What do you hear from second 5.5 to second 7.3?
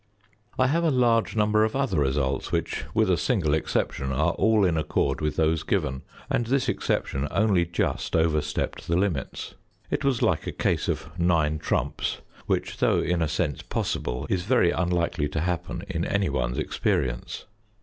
given; and this exception